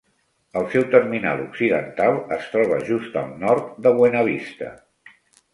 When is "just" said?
2.89-3.21